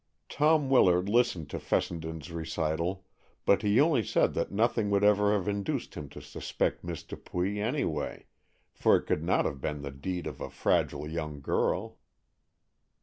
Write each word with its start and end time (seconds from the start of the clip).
Tom 0.29 0.67
Willard 0.67 1.07
listened 1.09 1.51
to 1.51 1.59
Fessenden's 1.59 2.31
recital, 2.31 3.05
but 3.45 3.61
he 3.61 3.79
only 3.79 4.01
said 4.03 4.33
that 4.33 4.51
nothing 4.51 4.89
would 4.89 5.03
ever 5.03 5.31
have 5.33 5.47
induced 5.47 5.93
him 5.93 6.09
to 6.09 6.21
suspect 6.23 6.83
Miss 6.83 7.03
Dupuy, 7.03 7.61
any 7.61 7.85
way, 7.85 8.25
for 8.73 8.95
it 8.97 9.03
could 9.05 9.23
not 9.23 9.45
have 9.45 9.61
been 9.61 9.83
the 9.83 9.91
deed 9.91 10.25
of 10.25 10.41
a 10.41 10.49
fragile 10.49 11.07
young 11.07 11.39
girl. 11.39 11.99